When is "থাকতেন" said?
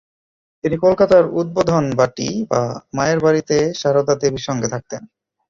4.73-5.01